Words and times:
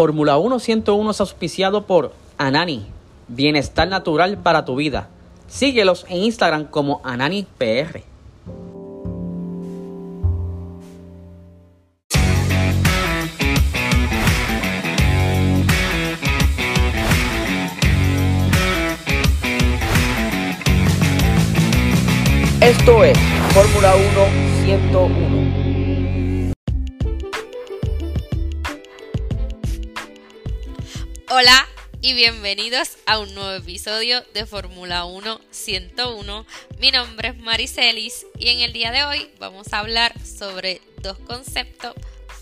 Fórmula 0.00 0.38
1 0.38 0.60
101 0.60 1.10
es 1.10 1.20
auspiciado 1.20 1.82
por 1.82 2.14
Anani, 2.38 2.86
bienestar 3.28 3.86
natural 3.86 4.38
para 4.38 4.64
tu 4.64 4.76
vida. 4.76 5.10
Síguelos 5.46 6.06
en 6.08 6.22
Instagram 6.22 6.64
como 6.64 7.02
AnaniPR. 7.04 8.02
Esto 22.62 23.04
es 23.04 23.18
Fórmula 23.52 23.94
1 23.96 24.64
101. 24.64 25.29
Hola 31.40 31.66
y 32.02 32.12
bienvenidos 32.12 32.98
a 33.06 33.18
un 33.18 33.34
nuevo 33.34 33.52
episodio 33.52 34.22
de 34.34 34.44
Fórmula 34.44 35.06
1 35.06 35.40
101. 35.50 36.46
Mi 36.78 36.90
nombre 36.90 37.28
es 37.28 37.38
Maricelis 37.38 38.26
y 38.38 38.48
en 38.48 38.58
el 38.60 38.74
día 38.74 38.92
de 38.92 39.04
hoy 39.04 39.30
vamos 39.38 39.72
a 39.72 39.78
hablar 39.78 40.12
sobre 40.22 40.82
dos 41.00 41.16
conceptos 41.20 41.94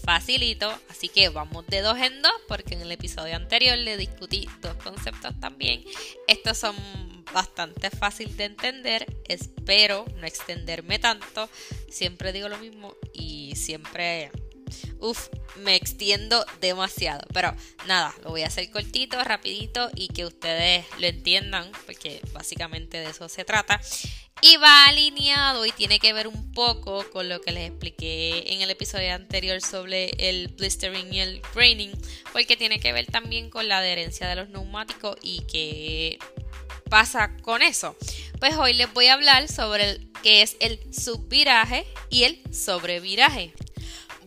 facilito, 0.04 0.76
así 0.88 1.08
que 1.08 1.28
vamos 1.28 1.64
de 1.68 1.80
dos 1.80 1.96
en 1.98 2.22
dos 2.22 2.32
porque 2.48 2.74
en 2.74 2.80
el 2.80 2.90
episodio 2.90 3.36
anterior 3.36 3.78
le 3.78 3.96
discutí 3.96 4.48
dos 4.62 4.74
conceptos 4.82 5.38
también. 5.38 5.84
Estos 6.26 6.58
son 6.58 6.74
bastante 7.32 7.90
fácil 7.90 8.36
de 8.36 8.46
entender, 8.46 9.06
espero 9.28 10.06
no 10.16 10.26
extenderme 10.26 10.98
tanto, 10.98 11.48
siempre 11.88 12.32
digo 12.32 12.48
lo 12.48 12.58
mismo 12.58 12.96
y 13.12 13.54
siempre 13.54 14.32
Uf, 15.00 15.28
me 15.56 15.76
extiendo 15.76 16.44
demasiado. 16.60 17.22
Pero 17.32 17.54
nada, 17.86 18.14
lo 18.22 18.30
voy 18.30 18.42
a 18.42 18.46
hacer 18.46 18.70
cortito, 18.70 19.22
rapidito 19.22 19.90
y 19.94 20.08
que 20.08 20.24
ustedes 20.24 20.84
lo 20.98 21.06
entiendan, 21.06 21.70
porque 21.86 22.20
básicamente 22.32 22.98
de 22.98 23.10
eso 23.10 23.28
se 23.28 23.44
trata. 23.44 23.80
Y 24.40 24.56
va 24.56 24.86
alineado 24.86 25.66
y 25.66 25.72
tiene 25.72 25.98
que 25.98 26.12
ver 26.12 26.28
un 26.28 26.52
poco 26.52 27.08
con 27.10 27.28
lo 27.28 27.40
que 27.40 27.50
les 27.50 27.68
expliqué 27.70 28.52
en 28.52 28.62
el 28.62 28.70
episodio 28.70 29.12
anterior 29.12 29.60
sobre 29.60 30.10
el 30.28 30.48
blistering 30.48 31.12
y 31.12 31.20
el 31.20 31.42
graining, 31.54 31.90
porque 32.32 32.56
tiene 32.56 32.78
que 32.78 32.92
ver 32.92 33.06
también 33.06 33.50
con 33.50 33.66
la 33.66 33.78
adherencia 33.78 34.28
de 34.28 34.36
los 34.36 34.48
neumáticos 34.48 35.16
y 35.22 35.40
qué 35.50 36.18
pasa 36.88 37.36
con 37.42 37.62
eso. 37.62 37.96
Pues 38.38 38.56
hoy 38.56 38.74
les 38.74 38.92
voy 38.92 39.08
a 39.08 39.14
hablar 39.14 39.48
sobre 39.48 39.98
qué 40.22 40.42
es 40.42 40.56
el 40.60 40.78
subviraje 40.94 41.84
y 42.10 42.24
el 42.24 42.40
sobreviraje. 42.52 43.52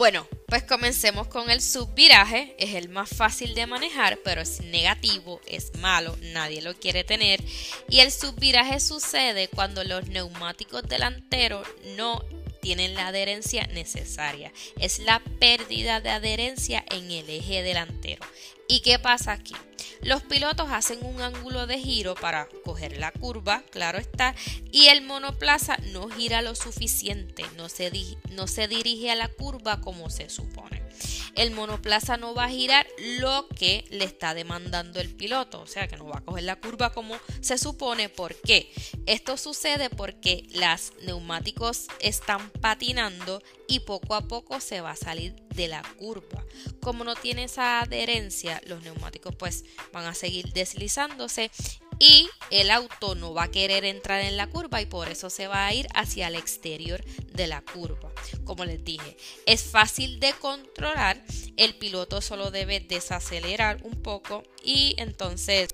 Bueno, 0.02 0.28
pues 0.48 0.64
comencemos 0.64 1.28
con 1.28 1.52
el 1.52 1.62
subviraje. 1.62 2.56
Es 2.58 2.74
el 2.74 2.90
más 2.90 3.08
fácil 3.08 3.54
de 3.54 3.68
manejar, 3.68 4.18
pero 4.24 4.42
es 4.42 4.60
negativo, 4.62 5.40
es 5.46 5.76
malo, 5.76 6.18
nadie 6.34 6.64
lo 6.64 6.74
quiere 6.74 7.04
tener. 7.04 7.40
Y 7.88 8.00
el 8.00 8.12
subviraje 8.12 8.80
sucede 8.80 9.48
cuando 9.48 9.84
los 9.84 10.08
neumáticos 10.08 10.82
delanteros 10.90 11.68
no 11.98 12.26
tienen 12.64 12.96
la 12.96 13.10
adherencia 13.10 13.68
necesaria. 13.68 14.52
Es 14.80 14.98
la 14.98 15.22
pérdida 15.40 16.02
de 16.02 16.10
adherencia 16.10 16.84
en 16.90 17.12
el 17.12 17.30
eje 17.30 17.62
delantero. 17.62 18.26
¿Y 18.72 18.80
qué 18.80 19.00
pasa 19.00 19.34
aquí? 19.34 19.54
Los 20.02 20.24
pilotos 20.24 20.70
hacen 20.72 21.00
un 21.04 21.22
ángulo 21.22 21.68
de 21.68 21.78
giro 21.78 22.16
para 22.16 22.48
coger 22.64 22.98
la 22.98 23.12
curva, 23.12 23.64
claro 23.70 23.98
está, 23.98 24.34
y 24.72 24.88
el 24.88 25.02
monoplaza 25.02 25.76
no 25.92 26.08
gira 26.08 26.42
lo 26.42 26.56
suficiente, 26.56 27.44
no 27.58 27.68
se, 27.68 27.92
dirige 28.70 29.12
a 29.12 29.16
la 29.16 29.28
curva 29.28 29.82
como 29.82 30.10
se 30.10 30.30
supone. 30.30 30.82
El 31.36 31.52
monoplaza 31.52 32.16
no 32.16 32.34
va 32.34 32.46
a 32.46 32.50
girar 32.50 32.88
lo 33.20 33.46
que 33.50 33.84
le 33.90 34.06
está 34.06 34.34
demandando 34.34 35.02
el 35.02 35.14
piloto, 35.14 35.60
o 35.60 35.68
sea 35.68 35.90
que 35.90 35.98
no 35.98 36.06
va 36.06 36.20
a 36.20 36.24
coger 36.24 36.46
la 36.46 36.56
curva 36.56 36.94
como 36.94 37.18
se 37.42 37.58
supone. 37.58 38.08
¿Por 38.08 38.36
qué? 38.36 38.72
Esto 39.06 39.36
sucede 39.36 39.90
porque 39.90 40.48
las 40.54 40.94
neumáticos 41.04 41.88
están 42.00 42.50
patinando 42.62 43.44
y 43.72 43.80
poco 43.80 44.16
a 44.16 44.28
poco 44.28 44.60
se 44.60 44.82
va 44.82 44.92
a 44.92 44.96
salir 44.98 45.34
de 45.56 45.70
la 45.70 45.82
curva. 45.98 46.46
Como 46.82 47.06
no 47.06 47.16
tiene 47.16 47.46
esa 47.46 47.80
adherencia, 47.80 48.62
los 48.66 48.84
neumáticos 48.84 49.34
pues 49.38 49.64
van 49.94 50.06
a 50.06 50.14
seguir 50.14 50.52
deslizándose 50.52 51.52
y 51.98 52.28
el 52.50 52.70
auto 52.70 53.16
no 53.16 53.34
va 53.34 53.44
a 53.44 53.52
querer 53.52 53.86
entrar 53.86 54.20
en 54.22 54.36
la 54.36 54.50
curva 54.50 54.82
y 54.82 54.88
por 54.88 55.08
eso 55.08 55.30
se 55.30 55.48
va 55.48 55.66
a 55.66 55.74
ir 55.74 55.88
hacia 55.94 56.28
el 56.28 56.36
exterior 56.36 57.02
de 57.32 57.48
la 57.48 57.62
curva. 57.62 58.12
Como 58.44 58.66
les 58.66 58.84
dije, 58.84 59.16
es 59.46 59.64
fácil 59.64 60.20
de 60.20 60.34
controlar, 60.34 61.24
el 61.56 61.76
piloto 61.76 62.20
solo 62.20 62.52
debe 62.52 62.82
desacelerar 62.82 63.78
un 63.84 64.02
poco 64.02 64.44
y 64.64 64.96
entonces 64.98 65.70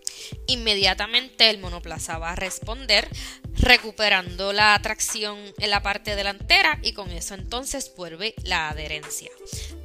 inmediatamente 0.47 1.49
el 1.49 1.57
monoplaza 1.57 2.19
va 2.19 2.33
a 2.33 2.35
responder 2.35 3.09
recuperando 3.57 4.53
la 4.53 4.79
tracción 4.81 5.37
en 5.57 5.69
la 5.69 5.81
parte 5.81 6.15
delantera 6.15 6.79
y 6.81 6.93
con 6.93 7.11
eso 7.11 7.33
entonces 7.33 7.91
vuelve 7.95 8.33
la 8.43 8.69
adherencia. 8.69 9.31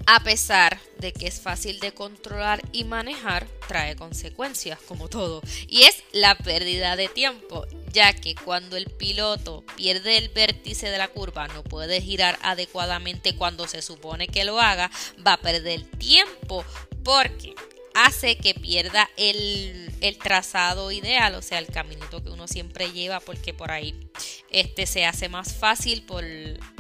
A 0.07 0.23
pesar 0.25 0.81
de 0.99 1.13
que 1.13 1.29
es 1.29 1.41
fácil 1.41 1.79
de 1.81 1.93
controlar 1.93 2.61
y 2.73 2.85
manejar, 2.85 3.47
trae 3.69 3.95
consecuencias 3.97 4.79
como 4.81 5.09
todo 5.09 5.43
y 5.69 5.83
es 5.83 6.03
la 6.13 6.37
pérdida 6.37 6.97
de 6.97 7.09
tiempo 7.09 7.67
ya 7.93 8.13
que 8.13 8.35
cuando 8.35 8.77
el 8.77 8.87
piloto 8.87 9.65
pierde 9.77 10.17
el 10.17 10.31
vértice 10.31 10.91
de 10.91 10.99
la 10.99 11.09
curva, 11.09 11.47
no 11.49 11.63
puede 11.63 12.01
girar 12.01 12.39
adecuadamente 12.43 13.37
cuando 13.37 13.69
se 13.69 13.83
supone 13.83 14.29
que 14.29 14.45
lo 14.45 14.61
haga, 14.61 14.91
va 15.25 15.35
a 15.35 15.41
perder 15.41 15.83
tiempo 15.99 16.65
porque 17.05 17.55
hace 17.95 18.37
que 18.37 18.55
pierda 18.55 19.09
el, 19.17 19.91
trazado 20.23 20.93
ideal, 20.93 21.35
o 21.35 21.43
sea, 21.43 21.59
el 21.59 21.67
caminito 21.67 22.23
que 22.23 22.31
uno 22.31 22.47
siempre 22.47 22.93
lleva, 22.93 23.21
porque 23.21 23.55
por 23.55 23.71
ahí 23.71 23.95
este 24.51 24.87
se 24.87 25.07
hace 25.07 25.29
más 25.29 25.55
fácil 25.55 26.03
por, 26.03 26.25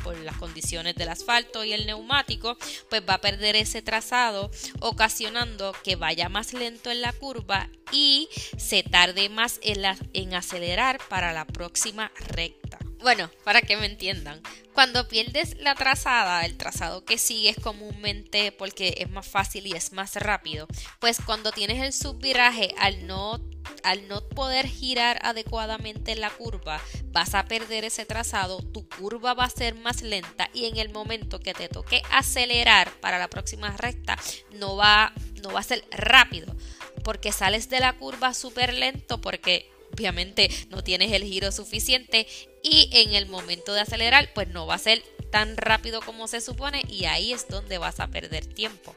por, 0.02 0.16
las 0.18 0.36
condiciones 0.36 0.94
del 0.94 1.08
asfalto 1.08 1.64
y 1.64 1.72
el 1.72 1.86
neumático, 1.86 2.56
pues 2.90 3.02
va 3.08 3.14
a 3.14 3.20
perder 3.20 3.56
ese 3.56 3.82
trazado, 3.82 4.50
ocasionando 4.80 5.74
que 5.84 5.96
vaya 5.96 6.28
más 6.28 6.52
lento 6.52 6.90
en 6.90 7.00
la 7.00 7.12
curva 7.12 7.68
y 7.90 8.28
se 8.56 8.82
tarde 8.82 9.28
más 9.28 9.58
en, 9.62 9.82
en 10.12 10.34
acelerar 10.34 11.00
para 11.08 11.32
la 11.32 11.46
próxima 11.46 12.12
recta. 12.28 12.61
Bueno, 13.02 13.28
para 13.42 13.62
que 13.62 13.76
me 13.76 13.86
entiendan, 13.86 14.40
cuando 14.74 15.08
pierdes 15.08 15.56
la 15.58 15.74
trazada, 15.74 16.46
el 16.46 16.56
trazado 16.56 17.04
que 17.04 17.18
sigues 17.18 17.56
comúnmente 17.56 18.52
porque 18.52 18.94
es 18.98 19.10
más 19.10 19.26
fácil 19.26 19.66
y 19.66 19.72
es 19.72 19.92
más 19.92 20.14
rápido, 20.14 20.68
pues 21.00 21.18
cuando 21.24 21.50
tienes 21.50 21.82
el 21.82 21.92
subviraje, 21.92 22.72
al 22.78 23.08
no, 23.08 23.40
al 23.82 24.06
no 24.06 24.26
poder 24.28 24.68
girar 24.68 25.18
adecuadamente 25.22 26.14
la 26.14 26.30
curva, 26.30 26.80
vas 27.06 27.34
a 27.34 27.44
perder 27.46 27.84
ese 27.84 28.06
trazado, 28.06 28.62
tu 28.62 28.88
curva 28.88 29.34
va 29.34 29.44
a 29.46 29.50
ser 29.50 29.74
más 29.74 30.02
lenta 30.02 30.48
y 30.54 30.66
en 30.66 30.76
el 30.76 30.90
momento 30.90 31.40
que 31.40 31.54
te 31.54 31.68
toque 31.68 32.02
acelerar 32.12 32.92
para 33.00 33.18
la 33.18 33.28
próxima 33.28 33.76
recta, 33.76 34.16
no 34.52 34.76
va, 34.76 35.12
no 35.42 35.52
va 35.52 35.58
a 35.58 35.64
ser 35.64 35.84
rápido 35.90 36.54
porque 37.02 37.32
sales 37.32 37.68
de 37.68 37.80
la 37.80 37.94
curva 37.94 38.32
súper 38.32 38.72
lento 38.72 39.20
porque 39.20 39.68
obviamente 39.92 40.48
no 40.70 40.82
tienes 40.82 41.12
el 41.12 41.24
giro 41.24 41.52
suficiente 41.52 42.26
y 42.62 42.88
en 42.92 43.14
el 43.14 43.26
momento 43.26 43.72
de 43.72 43.80
acelerar 43.80 44.32
pues 44.34 44.48
no 44.48 44.66
va 44.66 44.74
a 44.74 44.78
ser 44.78 45.02
tan 45.30 45.56
rápido 45.56 46.00
como 46.02 46.28
se 46.28 46.40
supone 46.40 46.84
y 46.88 47.06
ahí 47.06 47.32
es 47.32 47.48
donde 47.48 47.78
vas 47.78 48.00
a 48.00 48.08
perder 48.08 48.46
tiempo. 48.46 48.94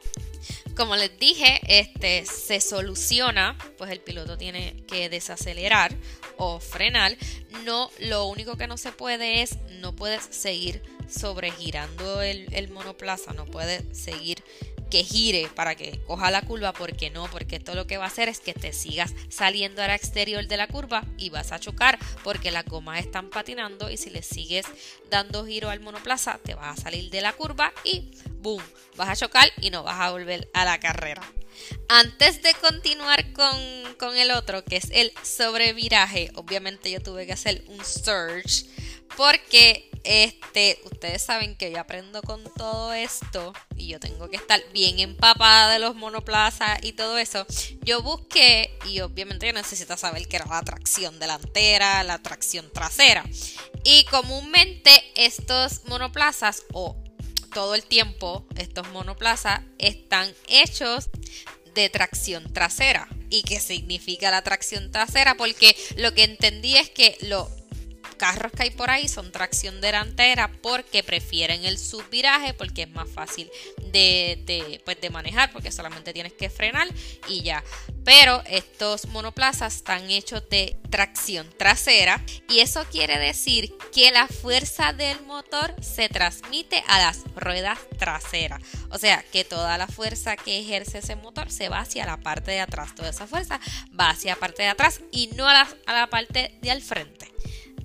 Como 0.76 0.98
les 0.98 1.18
dije, 1.18 1.62
este 1.68 2.26
se 2.26 2.60
soluciona, 2.60 3.58
pues 3.78 3.92
el 3.92 4.02
piloto 4.02 4.38
tiene 4.38 4.84
que 4.88 5.08
desacelerar 5.08 5.96
o 6.36 6.60
frenar. 6.60 7.18
No, 7.64 7.90
lo 8.00 8.26
único 8.26 8.58
que 8.58 8.68
no 8.68 8.78
se 8.78 8.92
puede 8.92 9.42
es, 9.42 9.58
no 9.80 9.96
puedes 9.96 10.24
seguir 10.24 10.84
sobregirando 11.10 12.22
el, 12.22 12.54
el 12.54 12.68
monoplaza, 12.70 13.32
no 13.32 13.46
puedes 13.46 13.98
seguir 13.98 14.44
que 14.96 15.04
gire 15.04 15.50
para 15.54 15.76
que 15.76 16.00
coja 16.08 16.32
la 16.32 16.42
curva, 16.42 16.72
porque 16.72 17.10
no, 17.10 17.30
porque 17.30 17.58
esto 17.58 17.76
lo 17.76 17.86
que 17.86 17.98
va 17.98 18.06
a 18.06 18.08
hacer 18.08 18.30
es 18.30 18.40
que 18.40 18.54
te 18.54 18.72
sigas 18.72 19.14
saliendo 19.28 19.84
al 19.84 19.90
exterior 19.90 20.48
de 20.48 20.56
la 20.56 20.68
curva 20.68 21.04
y 21.18 21.30
vas 21.30 21.52
a 21.52 21.60
chocar 21.60 22.00
porque 22.24 22.50
las 22.50 22.64
gomas 22.64 23.02
están 23.02 23.30
patinando 23.30 23.92
y 23.92 23.98
si 23.98 24.10
le 24.10 24.22
sigues 24.22 24.66
dando 25.10 25.46
giro 25.46 25.70
al 25.70 25.82
monoplaza 25.82 26.40
te 26.42 26.56
vas 26.56 26.80
a 26.80 26.82
salir 26.82 27.10
de 27.10 27.20
la 27.20 27.34
curva 27.34 27.74
y 27.84 28.10
boom, 28.38 28.64
vas 28.96 29.10
a 29.10 29.18
chocar 29.18 29.52
y 29.60 29.70
no 29.70 29.84
vas 29.84 30.00
a 30.00 30.12
volver 30.12 30.50
a 30.54 30.64
la 30.64 30.80
carrera. 30.80 31.30
Antes 31.90 32.42
de 32.42 32.54
continuar 32.54 33.34
con, 33.34 33.58
con 34.00 34.16
el 34.16 34.32
otro, 34.32 34.64
que 34.64 34.78
es 34.78 34.88
el 34.92 35.12
sobreviraje, 35.24 36.32
obviamente 36.36 36.90
yo 36.90 37.02
tuve 37.02 37.26
que 37.26 37.34
hacer 37.34 37.66
un 37.68 37.84
search 37.84 38.66
porque 39.18 39.90
este, 40.06 40.80
ustedes 40.86 41.24
saben 41.24 41.56
que 41.56 41.72
yo 41.72 41.80
aprendo 41.80 42.22
con 42.22 42.44
todo 42.56 42.94
esto 42.94 43.54
y 43.76 43.88
yo 43.88 44.00
tengo 44.00 44.30
que 44.30 44.38
estar 44.38 44.62
bien 44.72 45.00
empapada 45.00 45.74
de 45.74 45.80
los 45.80 45.96
monoplazas 45.96 46.80
y 46.84 46.94
todo 46.94 47.18
eso. 47.18 47.46
Yo 47.82 48.02
busqué 48.02 48.78
y 48.86 49.02
obviamente 49.02 49.48
yo 49.48 49.54
necesito 49.54 49.98
saber 49.98 50.28
qué 50.28 50.38
era 50.38 50.46
la 50.46 50.62
tracción 50.62 51.20
delantera, 51.20 52.04
la 52.04 52.20
tracción 52.20 52.72
trasera. 52.72 53.26
Y 53.84 54.06
comúnmente 54.06 54.92
estos 55.16 55.82
monoplazas 55.86 56.64
o 56.74 56.96
todo 57.54 57.76
el 57.76 57.84
tiempo 57.84 58.46
estos 58.58 58.88
monoplazas 58.90 59.62
están 59.80 60.34
hechos 60.48 61.10
de 61.74 61.90
tracción 61.90 62.52
trasera. 62.54 63.08
¿Y 63.30 63.44
qué 63.44 63.60
significa 63.60 64.32
la 64.32 64.44
tracción 64.44 64.92
trasera? 64.92 65.36
Porque 65.36 65.76
lo 65.98 66.14
que 66.14 66.24
entendí 66.24 66.78
es 66.78 66.90
que 66.90 67.18
lo 67.22 67.50
carros 68.16 68.52
que 68.52 68.64
hay 68.64 68.70
por 68.72 68.90
ahí 68.90 69.08
son 69.08 69.32
tracción 69.32 69.82
delantera 69.82 70.52
porque 70.62 71.04
prefieren 71.04 71.66
el 71.66 71.78
subviraje 71.78 72.54
porque 72.54 72.84
es 72.84 72.90
más 72.90 73.10
fácil 73.10 73.50
de, 73.92 74.82
pues 74.86 75.00
de 75.00 75.10
manejar 75.10 75.52
porque 75.52 75.72
solamente 75.72 76.14
tienes 76.14 76.34
que 76.34 76.50
frenar 76.50 76.88
y 77.28 77.42
ya. 77.42 77.64
Pero 78.04 78.44
estos 78.46 79.08
monoplazas 79.08 79.76
están 79.78 80.10
hechos 80.12 80.44
de 80.50 80.78
tracción 80.90 81.50
trasera 81.58 82.24
y 82.50 82.60
eso 82.60 82.86
quiere 82.92 83.18
decir 83.18 83.74
que 83.94 84.12
la 84.12 84.28
fuerza 84.28 84.94
del 84.94 85.22
motor 85.24 85.76
se 85.82 86.10
transmite 86.10 86.84
a 86.88 87.00
las 87.00 87.24
ruedas 87.36 87.80
traseras. 87.98 88.62
O 88.90 88.98
sea 88.98 89.24
que 89.32 89.44
toda 89.44 89.78
la 89.78 89.88
fuerza 89.88 90.36
que 90.36 90.60
ejerce 90.60 91.00
ese 91.00 91.16
motor 91.16 91.52
se 91.52 91.70
va 91.70 91.80
hacia 91.80 92.06
la 92.06 92.18
parte 92.18 92.52
de 92.52 92.62
atrás. 92.62 92.94
Toda 92.96 93.10
esa 93.10 93.28
fuerza 93.28 93.60
va 94.00 94.12
hacia 94.12 94.34
la 94.34 94.40
parte 94.40 94.64
de 94.64 94.70
atrás 94.70 95.02
y 95.12 95.28
no 95.36 95.48
a 95.48 95.54
la, 95.54 95.68
a 95.86 95.94
la 95.94 96.08
parte 96.08 96.58
de 96.62 96.72
al 96.72 96.82
frente. 96.82 97.32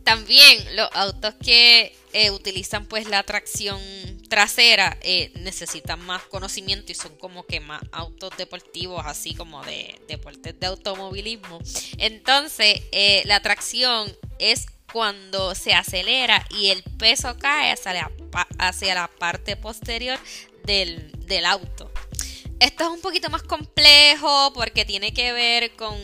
También 0.04 0.76
los 0.76 0.88
autos 0.92 1.34
que 1.34 1.94
eh, 2.12 2.30
utilizan 2.30 2.86
pues 2.86 3.08
la 3.08 3.22
tracción 3.22 3.80
trasera 4.28 4.96
eh, 5.02 5.30
necesitan 5.36 6.04
más 6.04 6.22
conocimiento 6.22 6.90
y 6.90 6.94
son 6.94 7.16
como 7.16 7.46
que 7.46 7.60
más 7.60 7.82
autos 7.92 8.36
deportivos 8.36 9.02
así 9.04 9.34
como 9.34 9.62
de 9.64 10.00
deportes 10.08 10.58
de 10.58 10.66
automovilismo. 10.66 11.60
Entonces 11.98 12.82
eh, 12.92 13.22
la 13.26 13.40
tracción 13.40 14.16
es 14.38 14.66
cuando 14.92 15.54
se 15.54 15.74
acelera 15.74 16.44
y 16.50 16.68
el 16.68 16.82
peso 16.98 17.36
cae 17.38 17.72
hacia 17.72 17.92
la, 17.92 18.10
hacia 18.58 18.94
la 18.94 19.08
parte 19.08 19.56
posterior 19.56 20.18
del, 20.64 21.12
del 21.26 21.44
auto. 21.44 21.90
Esto 22.58 22.84
es 22.84 22.90
un 22.90 23.00
poquito 23.00 23.30
más 23.30 23.42
complejo 23.42 24.52
porque 24.52 24.84
tiene 24.84 25.14
que 25.14 25.32
ver 25.32 25.76
con 25.76 25.96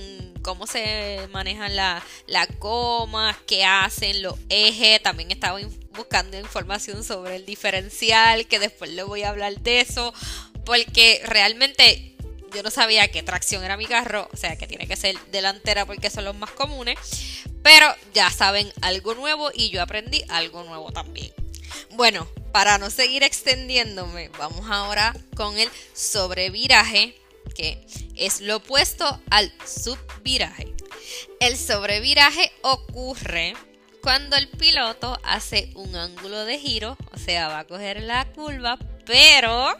cómo 0.46 0.68
se 0.68 1.26
manejan 1.32 1.74
las 1.74 2.58
gomas, 2.60 3.36
qué 3.48 3.64
hacen 3.64 4.22
los 4.22 4.36
ejes. 4.48 5.02
También 5.02 5.32
estaba 5.32 5.58
buscando 5.90 6.38
información 6.38 7.02
sobre 7.02 7.34
el 7.34 7.44
diferencial, 7.44 8.46
que 8.46 8.60
después 8.60 8.92
le 8.92 9.02
voy 9.02 9.24
a 9.24 9.30
hablar 9.30 9.58
de 9.58 9.80
eso, 9.80 10.14
porque 10.64 11.20
realmente 11.24 12.14
yo 12.54 12.62
no 12.62 12.70
sabía 12.70 13.08
qué 13.08 13.24
tracción 13.24 13.64
era 13.64 13.76
mi 13.76 13.86
carro, 13.86 14.28
o 14.32 14.36
sea 14.36 14.56
que 14.56 14.68
tiene 14.68 14.86
que 14.86 14.94
ser 14.94 15.18
delantera 15.32 15.84
porque 15.84 16.10
son 16.10 16.24
los 16.24 16.36
más 16.36 16.52
comunes, 16.52 16.96
pero 17.64 17.92
ya 18.14 18.30
saben 18.30 18.72
algo 18.82 19.16
nuevo 19.16 19.50
y 19.52 19.70
yo 19.70 19.82
aprendí 19.82 20.22
algo 20.28 20.62
nuevo 20.62 20.92
también. 20.92 21.32
Bueno, 21.90 22.28
para 22.52 22.78
no 22.78 22.88
seguir 22.90 23.24
extendiéndome, 23.24 24.28
vamos 24.38 24.70
ahora 24.70 25.12
con 25.34 25.58
el 25.58 25.68
sobreviraje 25.92 27.16
que 27.56 27.84
es 28.14 28.40
lo 28.40 28.56
opuesto 28.56 29.20
al 29.30 29.52
subviraje. 29.64 30.74
El 31.40 31.56
sobreviraje 31.56 32.52
ocurre 32.62 33.54
cuando 34.02 34.36
el 34.36 34.48
piloto 34.48 35.18
hace 35.24 35.70
un 35.74 35.96
ángulo 35.96 36.44
de 36.44 36.58
giro, 36.58 36.96
o 37.12 37.18
sea, 37.18 37.48
va 37.48 37.60
a 37.60 37.66
coger 37.66 38.02
la 38.02 38.24
curva, 38.32 38.78
pero 39.04 39.74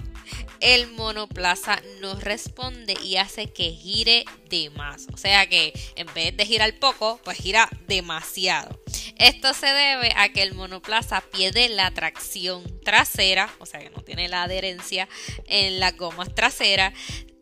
el 0.60 0.90
monoplaza 0.92 1.80
no 2.00 2.14
responde 2.16 2.94
y 3.02 3.16
hace 3.16 3.52
que 3.52 3.70
gire 3.70 4.24
de 4.48 4.70
más. 4.70 5.06
O 5.12 5.16
sea 5.16 5.46
que 5.48 5.72
en 5.96 6.06
vez 6.14 6.36
de 6.36 6.46
girar 6.46 6.78
poco, 6.78 7.20
pues 7.24 7.38
gira 7.38 7.68
demasiado. 7.86 8.80
Esto 9.18 9.54
se 9.54 9.66
debe 9.66 10.12
a 10.16 10.28
que 10.28 10.42
el 10.42 10.54
monoplaza 10.54 11.20
pierde 11.20 11.68
la 11.68 11.90
tracción 11.90 12.64
trasera, 12.84 13.50
o 13.58 13.66
sea 13.66 13.80
que 13.80 13.90
no 13.90 14.02
tiene 14.02 14.28
la 14.28 14.42
adherencia 14.42 15.08
en 15.46 15.80
las 15.80 15.96
gomas 15.96 16.34
traseras. 16.34 16.92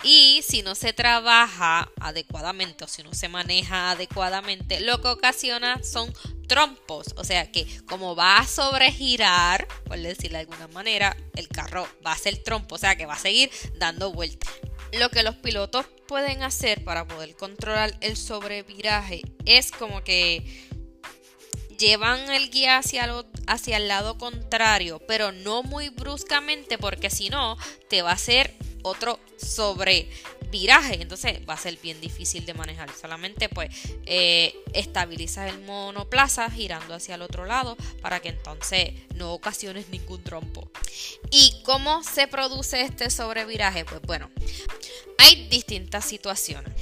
Y 0.04 0.42
si 0.46 0.62
no 0.62 0.74
se 0.74 0.92
trabaja 0.92 1.90
adecuadamente 1.98 2.84
o 2.84 2.88
si 2.88 3.02
no 3.02 3.14
se 3.14 3.28
maneja 3.28 3.90
adecuadamente, 3.90 4.80
lo 4.80 5.00
que 5.00 5.08
ocasiona 5.08 5.82
son 5.82 6.12
trompos. 6.46 7.14
O 7.16 7.24
sea 7.24 7.50
que 7.50 7.66
como 7.86 8.14
va 8.14 8.38
a 8.38 8.46
sobregirar, 8.46 9.63
por 9.94 10.02
decirlo 10.02 10.38
de 10.38 10.40
alguna 10.40 10.66
manera, 10.66 11.16
el 11.36 11.46
carro 11.46 11.86
va 12.04 12.10
a 12.10 12.18
ser 12.18 12.38
trompo, 12.38 12.74
o 12.74 12.78
sea 12.78 12.96
que 12.96 13.06
va 13.06 13.14
a 13.14 13.18
seguir 13.18 13.48
dando 13.76 14.12
vueltas. 14.12 14.50
Lo 14.92 15.08
que 15.08 15.22
los 15.22 15.36
pilotos 15.36 15.86
pueden 16.08 16.42
hacer 16.42 16.82
para 16.82 17.06
poder 17.06 17.36
controlar 17.36 17.96
el 18.00 18.16
sobreviraje 18.16 19.22
es 19.44 19.70
como 19.70 20.02
que 20.02 20.68
llevan 21.78 22.28
el 22.28 22.50
guía 22.50 22.78
hacia, 22.78 23.08
hacia 23.46 23.76
el 23.76 23.86
lado 23.86 24.18
contrario, 24.18 25.00
pero 25.06 25.30
no 25.30 25.62
muy 25.62 25.90
bruscamente 25.90 26.76
porque 26.76 27.08
si 27.08 27.30
no 27.30 27.56
te 27.88 28.02
va 28.02 28.10
a 28.10 28.14
hacer 28.14 28.52
otro 28.82 29.20
sobre 29.36 30.10
viraje, 30.54 31.02
entonces 31.02 31.40
va 31.48 31.54
a 31.54 31.56
ser 31.56 31.76
bien 31.82 32.00
difícil 32.00 32.46
de 32.46 32.54
manejar. 32.54 32.88
Solamente 32.94 33.48
pues 33.48 33.70
eh, 34.06 34.54
estabilizas 34.72 35.52
el 35.52 35.60
monoplaza 35.64 36.48
girando 36.48 36.94
hacia 36.94 37.16
el 37.16 37.22
otro 37.22 37.44
lado 37.44 37.76
para 38.00 38.20
que 38.20 38.28
entonces 38.28 38.92
no 39.16 39.32
ocasiones 39.32 39.88
ningún 39.88 40.22
trompo. 40.22 40.70
¿Y 41.32 41.60
cómo 41.64 42.04
se 42.04 42.28
produce 42.28 42.82
este 42.82 43.10
sobreviraje? 43.10 43.84
Pues 43.84 44.00
bueno, 44.02 44.30
hay 45.18 45.48
distintas 45.48 46.04
situaciones. 46.04 46.72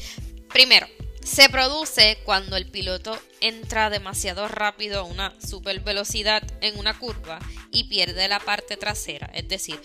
Primero, 0.53 0.87
se 1.25 1.49
produce 1.49 2.19
cuando 2.25 2.57
el 2.57 2.67
piloto 2.67 3.19
entra 3.41 3.91
demasiado 3.91 4.49
rápido 4.49 5.01
a 5.01 5.05
una 5.05 5.33
super 5.41 5.81
velocidad 5.81 6.43
en 6.61 6.79
una 6.79 6.99
curva 6.99 7.39
y 7.71 7.85
pierde 7.85 8.29
la 8.29 8.41
parte 8.41 8.77
trasera. 8.77 9.31
Es 9.33 9.49
decir, 9.49 9.81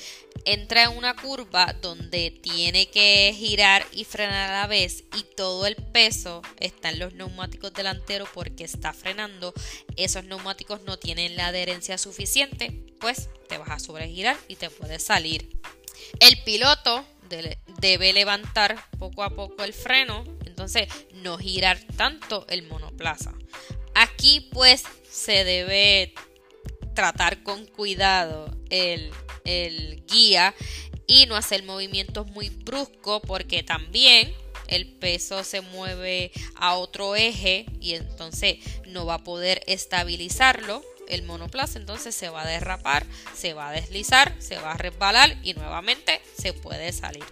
entra 0.47 0.83
en 0.83 0.97
una 0.97 1.15
curva 1.15 1.73
donde 1.81 2.31
tiene 2.31 2.89
que 2.89 3.33
girar 3.37 3.85
y 3.91 4.05
frenar 4.05 4.49
a 4.49 4.61
la 4.61 4.67
vez 4.67 5.03
y 5.15 5.23
todo 5.35 5.67
el 5.67 5.75
peso 5.75 6.41
está 6.59 6.89
en 6.89 6.99
los 6.99 7.13
neumáticos 7.13 7.73
delanteros 7.73 8.29
porque 8.33 8.63
está 8.63 8.93
frenando. 8.93 9.53
Esos 9.95 10.23
neumáticos 10.23 10.81
no 10.83 10.97
tienen 10.97 11.35
la 11.35 11.47
adherencia 11.47 11.97
suficiente, 11.97 12.71
pues 12.99 13.29
te 13.49 13.57
vas 13.57 13.69
a 13.69 13.79
sobregirar 13.79 14.37
y 14.47 14.55
te 14.55 14.69
puedes 14.69 15.03
salir. 15.03 15.59
El 16.19 16.41
piloto 16.43 17.05
debe 17.79 18.13
levantar 18.13 18.77
poco 18.97 19.23
a 19.23 19.29
poco 19.29 19.63
el 19.65 19.73
freno 19.73 20.23
entonces 20.57 20.87
no 21.13 21.37
girar 21.37 21.77
tanto 21.97 22.47
el 22.49 22.63
monoplaza. 22.63 23.31
Aquí 23.93 24.49
pues 24.51 24.83
se 25.07 25.43
debe 25.43 26.15
tratar 26.95 27.43
con 27.43 27.67
cuidado 27.67 28.49
el, 28.71 29.11
el 29.47 30.05
guía 30.05 30.53
y 31.07 31.25
no 31.25 31.35
hacer 31.35 31.63
movimientos 31.63 32.27
muy 32.27 32.49
bruscos 32.49 33.21
porque 33.25 33.63
también 33.63 34.33
el 34.67 34.85
peso 34.85 35.43
se 35.43 35.61
mueve 35.61 36.31
a 36.55 36.75
otro 36.75 37.15
eje 37.15 37.65
y 37.79 37.93
entonces 37.95 38.57
no 38.85 39.05
va 39.05 39.15
a 39.15 39.23
poder 39.23 39.63
estabilizarlo 39.67 40.83
el 41.07 41.23
monoplaza 41.23 41.79
entonces 41.79 42.13
se 42.13 42.29
va 42.29 42.41
a 42.41 42.47
derrapar, 42.47 43.05
se 43.35 43.53
va 43.53 43.69
a 43.69 43.71
deslizar, 43.71 44.35
se 44.39 44.57
va 44.57 44.73
a 44.73 44.77
resbalar 44.77 45.37
y 45.43 45.53
nuevamente 45.53 46.21
se 46.37 46.53
puede 46.53 46.91
salir. 46.91 47.23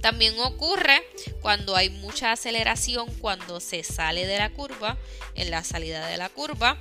También 0.00 0.38
ocurre 0.38 1.02
cuando 1.40 1.76
hay 1.76 1.90
mucha 1.90 2.32
aceleración 2.32 3.12
cuando 3.20 3.60
se 3.60 3.82
sale 3.82 4.26
de 4.26 4.38
la 4.38 4.52
curva, 4.52 4.96
en 5.34 5.50
la 5.50 5.64
salida 5.64 6.06
de 6.06 6.16
la 6.16 6.28
curva 6.28 6.80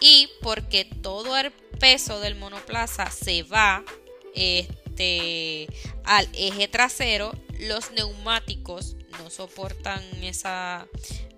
y 0.00 0.30
porque 0.40 0.84
todo 0.84 1.36
el 1.36 1.50
peso 1.78 2.20
del 2.20 2.34
monoplaza 2.36 3.10
se 3.10 3.42
va 3.42 3.84
este, 4.34 5.68
al 6.04 6.28
eje 6.34 6.68
trasero, 6.68 7.32
los 7.58 7.92
neumáticos 7.92 8.96
no 9.18 9.30
soportan 9.30 10.02
esa 10.22 10.86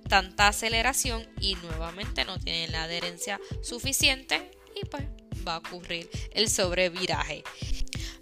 tanta 0.08 0.48
aceleración 0.48 1.26
y 1.40 1.56
nuevamente 1.56 2.24
no 2.24 2.38
tienen 2.38 2.72
la 2.72 2.84
adherencia 2.84 3.40
suficiente 3.62 4.50
y 4.80 4.84
pues 4.86 5.04
va 5.46 5.56
a 5.56 5.58
ocurrir 5.58 6.08
el 6.32 6.48
sobreviraje. 6.48 7.42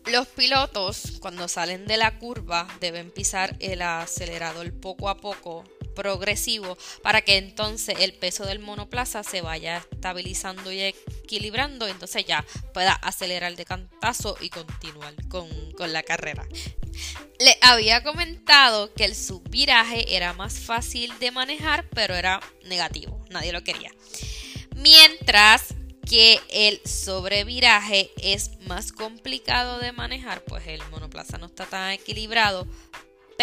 Los 0.06 0.26
pilotos 0.28 1.18
cuando 1.20 1.46
salen 1.48 1.86
de 1.86 1.96
la 1.96 2.18
curva 2.18 2.66
deben 2.80 3.10
pisar 3.10 3.56
el 3.60 3.82
acelerador 3.82 4.72
poco 4.80 5.08
a 5.08 5.16
poco 5.16 5.64
progresivo 5.94 6.76
para 7.02 7.22
que 7.22 7.36
entonces 7.36 7.96
el 8.00 8.12
peso 8.14 8.44
del 8.44 8.58
monoplaza 8.58 9.22
se 9.22 9.40
vaya 9.40 9.84
estabilizando 9.90 10.72
y 10.72 10.80
equilibrando 10.80 11.86
entonces 11.86 12.24
ya 12.24 12.44
pueda 12.74 12.92
acelerar 12.92 13.56
de 13.56 13.64
cantazo 13.64 14.36
y 14.40 14.50
continuar 14.50 15.14
con, 15.28 15.48
con 15.72 15.92
la 15.92 16.02
carrera. 16.02 16.46
Le 17.38 17.58
había 17.60 18.02
comentado 18.02 18.92
que 18.94 19.04
el 19.04 19.14
subviraje 19.14 20.16
era 20.16 20.32
más 20.32 20.60
fácil 20.60 21.12
de 21.18 21.30
manejar, 21.30 21.88
pero 21.90 22.14
era 22.14 22.40
negativo, 22.64 23.24
nadie 23.30 23.52
lo 23.52 23.64
quería. 23.64 23.90
Mientras 24.76 25.74
que 26.08 26.40
el 26.50 26.80
sobreviraje 26.84 28.10
es 28.22 28.58
más 28.66 28.92
complicado 28.92 29.78
de 29.78 29.92
manejar, 29.92 30.44
pues 30.44 30.66
el 30.66 30.82
monoplaza 30.90 31.38
no 31.38 31.46
está 31.46 31.64
tan 31.64 31.92
equilibrado, 31.92 32.66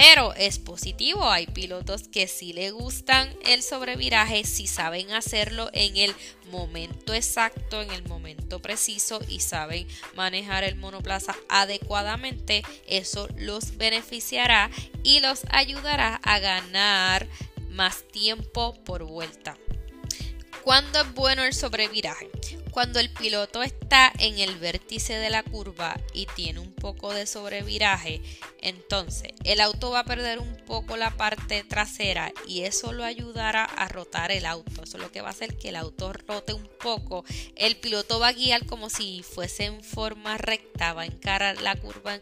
Pero 0.01 0.34
es 0.36 0.60
positivo, 0.60 1.29
hay 1.29 1.46
pilotos 1.46 2.08
que 2.08 2.29
sí 2.29 2.53
le 2.53 2.72
gustan 2.72 3.36
el 3.46 3.62
sobreviraje, 3.62 4.46
si 4.46 4.65
saben 4.65 5.12
hacerlo 5.12 5.70
en 5.74 5.98
el 5.98 6.15
momento 6.50 7.13
exacto, 7.13 7.82
en 7.82 7.91
el 7.91 8.08
momento 8.08 8.62
preciso 8.62 9.20
y 9.27 9.41
saben 9.41 9.86
manejar 10.15 10.63
el 10.63 10.77
monoplaza 10.77 11.36
adecuadamente, 11.50 12.63
eso 12.88 13.27
los 13.36 13.75
beneficiará 13.75 14.72
y 15.03 15.20
los 15.20 15.41
ayudará 15.50 16.15
a 16.24 16.39
ganar 16.39 17.27
más 17.70 18.08
tiempo 18.08 18.82
por 18.86 19.03
vuelta. 19.03 19.58
¿Cuándo 20.63 21.01
es 21.01 21.13
bueno 21.13 21.44
el 21.44 21.53
sobreviraje? 21.53 22.29
Cuando 22.79 23.01
el 23.01 23.09
piloto 23.09 23.62
está 23.62 24.09
en 24.19 24.39
el 24.39 24.55
vértice 24.55 25.12
de 25.17 25.29
la 25.29 25.43
curva 25.43 26.00
y 26.13 26.27
tiene 26.27 26.62
un 26.62 26.71
poco 26.71 27.13
de 27.13 27.27
sobreviraje, 27.27 28.21
entonces 28.62 29.33
el 29.43 29.59
auto 29.59 29.91
va 29.91 30.00
a 30.00 30.05
perder 30.05 30.39
un 30.39 30.55
poco 30.65 30.95
la 30.95 31.12
parte 31.17 31.65
trasera 31.65 32.31
y 32.48 32.62
eso 32.62 32.93
lo 32.93 33.03
ayudará 33.03 33.65
a 33.65 33.89
rotar 33.89 34.31
el 34.31 34.45
auto. 34.45 34.83
Eso 34.83 34.95
es 34.95 35.03
lo 35.03 35.12
que 35.12 35.19
va 35.19 35.27
a 35.27 35.31
hacer 35.31 35.57
que 35.57 35.67
el 35.67 35.75
auto 35.75 36.13
rote 36.13 36.53
un 36.53 36.69
poco. 36.81 37.25
El 37.57 37.75
piloto 37.75 38.17
va 38.17 38.29
a 38.29 38.33
guiar 38.33 38.65
como 38.65 38.89
si 38.89 39.24
fuese 39.24 39.65
en 39.65 39.83
forma 39.83 40.38
recta, 40.38 40.93
va 40.93 41.01
a 41.01 41.07
encarar 41.07 41.62
la 41.62 41.75
curva 41.75 42.17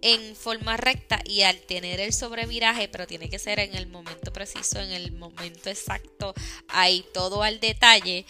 en 0.00 0.34
forma 0.34 0.76
recta 0.76 1.20
y 1.24 1.42
al 1.42 1.60
tener 1.60 2.00
el 2.00 2.12
sobreviraje, 2.12 2.88
pero 2.88 3.06
tiene 3.06 3.30
que 3.30 3.38
ser 3.38 3.60
en 3.60 3.76
el 3.76 3.86
momento 3.86 4.32
preciso, 4.32 4.80
en 4.80 4.90
el 4.90 5.12
momento 5.12 5.70
exacto, 5.70 6.34
ahí 6.66 7.04
todo 7.14 7.44
al 7.44 7.60
detalle. 7.60 8.26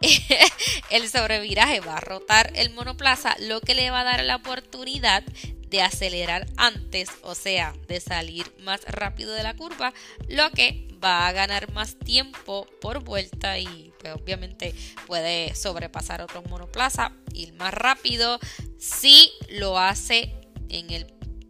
el 0.90 1.08
sobreviraje 1.08 1.80
va 1.80 1.96
a 1.96 2.00
rotar 2.00 2.52
el 2.54 2.70
monoplaza, 2.70 3.36
lo 3.40 3.60
que 3.60 3.74
le 3.74 3.90
va 3.90 4.00
a 4.00 4.04
dar 4.04 4.24
la 4.24 4.36
oportunidad 4.36 5.22
de 5.68 5.82
acelerar 5.82 6.46
antes, 6.56 7.10
o 7.22 7.34
sea, 7.34 7.74
de 7.86 8.00
salir 8.00 8.52
más 8.60 8.82
rápido 8.86 9.32
de 9.32 9.42
la 9.42 9.54
curva, 9.54 9.92
lo 10.28 10.50
que 10.50 10.88
va 11.02 11.28
a 11.28 11.32
ganar 11.32 11.72
más 11.72 11.96
tiempo 11.98 12.66
por 12.80 13.04
vuelta 13.04 13.58
y 13.58 13.92
pues, 14.00 14.14
obviamente 14.14 14.74
puede 15.06 15.54
sobrepasar 15.54 16.22
otros 16.22 16.44
monoplaza, 16.48 17.12
ir 17.32 17.52
más 17.54 17.72
rápido 17.72 18.38
si 18.78 19.30
lo 19.48 19.78
hace 19.78 20.34
en 20.68 20.90
el 20.90 21.06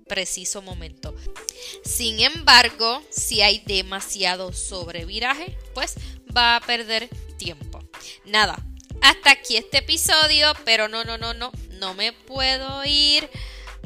preciso 0.07 0.61
momento. 0.61 1.14
Sin 1.85 2.21
embargo, 2.21 3.02
si 3.11 3.42
hay 3.42 3.61
demasiado 3.61 4.52
sobreviraje, 4.52 5.57
pues 5.73 5.95
va 6.37 6.57
a 6.57 6.61
perder 6.61 7.09
tiempo. 7.38 7.70
Nada, 8.25 8.59
hasta 9.02 9.30
aquí 9.30 9.57
este 9.57 9.78
episodio, 9.78 10.52
pero 10.64 10.88
no, 10.88 11.04
no, 11.04 11.19
no, 11.19 11.35
no, 11.35 11.52
no 11.71 11.95
me 11.95 12.12
puedo 12.12 12.85
ir 12.85 13.28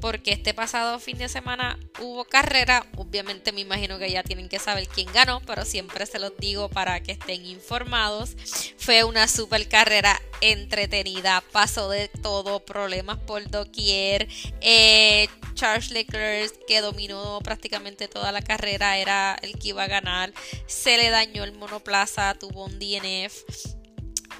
porque 0.04 0.33
este 0.33 0.52
pasado 0.52 0.99
fin 0.99 1.16
de 1.16 1.30
semana 1.30 1.78
hubo 1.99 2.26
carrera. 2.26 2.85
Obviamente 2.97 3.52
me 3.52 3.62
imagino 3.62 3.99
que 3.99 4.11
ya 4.11 4.23
tienen 4.23 4.50
que 4.50 4.59
saber 4.59 4.87
quién 4.87 5.11
ganó, 5.14 5.40
pero 5.47 5.64
siempre 5.64 6.04
se 6.04 6.18
los 6.18 6.37
digo 6.37 6.68
para 6.68 7.02
que 7.02 7.12
estén 7.12 7.47
informados. 7.47 8.37
Fue 8.76 9.02
una 9.04 9.28
super 9.28 9.66
carrera 9.66 10.21
entretenida, 10.42 11.42
pasó 11.52 11.88
de 11.88 12.09
todo, 12.09 12.61
problemas 12.61 13.16
por 13.16 13.49
doquier. 13.49 14.28
Eh, 14.61 15.26
Charles 15.54 15.90
Leclerc, 15.90 16.52
que 16.66 16.83
dominó 16.83 17.38
prácticamente 17.42 18.06
toda 18.06 18.30
la 18.30 18.42
carrera, 18.42 18.99
era 18.99 19.38
el 19.40 19.59
que 19.59 19.68
iba 19.68 19.85
a 19.85 19.88
ganar. 19.88 20.35
Se 20.66 20.99
le 20.99 21.09
dañó 21.09 21.44
el 21.44 21.52
monoplaza, 21.52 22.35
tuvo 22.35 22.66
un 22.66 22.78
DNF. 22.78 23.74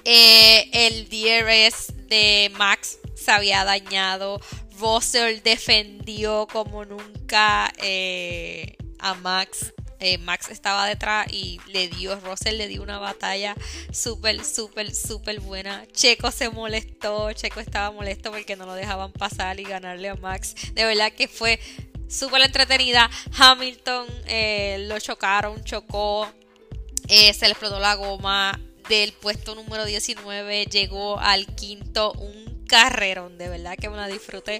Eh, 0.07 0.69
el 0.71 1.09
DRS 1.09 2.07
de 2.07 2.51
Max 2.57 2.99
se 3.15 3.31
había 3.31 3.65
dañado. 3.65 4.39
Russell 4.77 5.41
defendió 5.43 6.47
como 6.51 6.85
nunca 6.85 7.73
eh, 7.79 8.77
a 8.99 9.15
Max. 9.15 9.73
Eh, 9.99 10.19
Max 10.19 10.49
estaba 10.51 10.85
detrás 10.85 11.25
y 11.31 11.59
le 11.67 11.87
dio, 11.87 12.19
Russell 12.19 12.57
le 12.57 12.67
dio 12.67 12.83
una 12.83 12.99
batalla 12.99 13.55
súper, 13.91 14.45
súper, 14.45 14.93
súper 14.93 15.39
buena. 15.39 15.87
Checo 15.91 16.29
se 16.29 16.49
molestó, 16.49 17.31
Checo 17.33 17.59
estaba 17.59 17.89
molesto 17.89 18.31
porque 18.31 18.55
no 18.55 18.67
lo 18.67 18.75
dejaban 18.75 19.11
pasar 19.11 19.59
y 19.59 19.63
ganarle 19.63 20.09
a 20.09 20.15
Max. 20.15 20.53
De 20.73 20.85
verdad 20.85 21.11
que 21.13 21.27
fue 21.27 21.59
súper 22.07 22.43
entretenida. 22.43 23.09
Hamilton 23.35 24.05
lo 24.87 24.99
chocaron, 24.99 25.63
chocó, 25.63 26.31
se 27.07 27.45
le 27.45 27.51
explotó 27.51 27.79
la 27.79 27.95
goma. 27.95 28.59
Del 28.89 29.13
puesto 29.13 29.55
número 29.55 29.85
19 29.85 30.65
llegó 30.65 31.19
al 31.19 31.47
quinto, 31.55 32.11
un 32.13 32.65
carrerón, 32.67 33.37
de 33.37 33.49
verdad 33.49 33.75
que 33.77 33.89
me 33.89 33.97
la 33.97 34.07
disfruté 34.07 34.59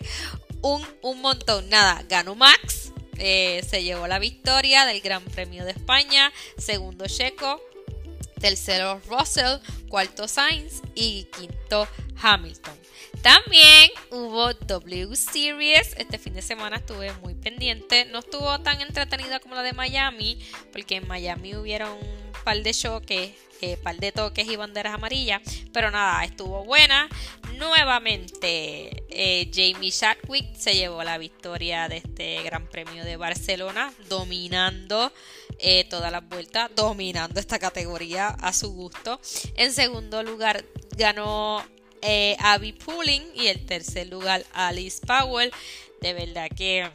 un, 0.62 0.86
un 1.02 1.22
montón. 1.22 1.70
Nada, 1.70 2.04
ganó 2.10 2.36
Max, 2.36 2.92
eh, 3.18 3.64
se 3.68 3.84
llevó 3.84 4.08
la 4.08 4.20
victoria 4.20 4.86
del 4.86 5.02
Gran 5.02 5.24
Premio 5.24 5.64
de 5.64 5.72
España, 5.72 6.34
segundo 6.58 7.06
Checo, 7.08 7.62
tercero 8.40 9.00
Russell, 9.08 9.60
cuarto 9.90 10.28
Sainz 10.28 10.82
y 10.96 11.26
quinto 11.26 11.88
Hamilton. 12.22 12.74
También 13.22 13.90
hubo 14.12 14.54
W 14.54 15.16
Series. 15.16 15.96
Este 15.98 16.20
fin 16.20 16.34
de 16.34 16.42
semana 16.42 16.78
estuve 16.78 17.12
muy 17.14 17.34
pendiente. 17.34 18.06
No 18.06 18.20
estuvo 18.20 18.60
tan 18.60 18.82
entretenida 18.82 19.40
como 19.40 19.56
la 19.56 19.64
de 19.64 19.74
Miami, 19.74 20.40
porque 20.72 20.98
en 20.98 21.08
Miami 21.08 21.56
hubieron 21.56 21.98
par 22.46 22.62
de 22.62 22.72
choques, 22.74 23.32
eh, 23.62 23.78
par 23.78 23.98
de 23.98 24.12
toques 24.14 24.48
y 24.48 24.56
banderas 24.56 24.94
amarillas. 24.94 25.42
Pero 25.74 25.92
nada, 25.92 26.24
estuvo 26.24 26.64
buena. 26.64 27.10
Nuevamente, 27.58 29.04
eh, 29.10 29.50
Jamie 29.54 29.92
Chadwick 29.92 30.56
se 30.56 30.76
llevó 30.76 31.04
la 31.04 31.18
victoria 31.18 31.90
de 31.90 31.98
este 31.98 32.44
Gran 32.44 32.68
Premio 32.68 33.04
de 33.04 33.18
Barcelona, 33.18 33.92
dominando 34.10 35.12
eh, 35.60 35.86
todas 35.90 36.12
las 36.12 36.28
vueltas, 36.28 36.70
dominando 36.76 37.40
esta 37.40 37.60
categoría 37.60 38.28
a 38.28 38.54
su 38.54 38.72
gusto. 38.72 39.20
En 39.56 39.74
segundo 39.74 40.22
lugar, 40.22 40.64
ganó 40.98 41.64
eh, 42.02 42.36
Abby 42.40 42.74
Pulling 42.74 43.24
y 43.34 43.48
el 43.48 43.66
tercer 43.66 44.08
lugar 44.08 44.46
Alice 44.54 45.06
Powell. 45.06 45.52
De 46.02 46.14
verdad 46.14 46.50
que 46.56 46.90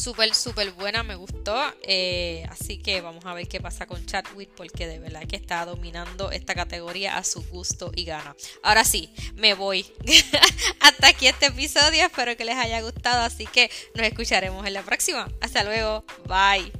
súper, 0.00 0.34
súper 0.34 0.72
buena, 0.72 1.02
me 1.02 1.14
gustó. 1.14 1.56
Eh, 1.82 2.46
así 2.50 2.78
que 2.78 3.00
vamos 3.00 3.24
a 3.26 3.34
ver 3.34 3.46
qué 3.48 3.60
pasa 3.60 3.86
con 3.86 4.04
Chadwick 4.06 4.50
porque 4.56 4.86
de 4.86 4.98
verdad 4.98 5.26
que 5.26 5.36
está 5.36 5.64
dominando 5.66 6.30
esta 6.30 6.54
categoría 6.54 7.16
a 7.16 7.24
su 7.24 7.42
gusto 7.48 7.92
y 7.94 8.04
gana. 8.04 8.34
Ahora 8.62 8.84
sí, 8.84 9.10
me 9.34 9.54
voy. 9.54 9.86
Hasta 10.80 11.08
aquí 11.08 11.26
este 11.26 11.46
episodio, 11.46 12.04
espero 12.04 12.36
que 12.36 12.44
les 12.44 12.56
haya 12.56 12.80
gustado, 12.80 13.22
así 13.22 13.46
que 13.46 13.70
nos 13.94 14.06
escucharemos 14.06 14.66
en 14.66 14.74
la 14.74 14.82
próxima. 14.82 15.28
Hasta 15.40 15.64
luego, 15.64 16.04
bye. 16.26 16.72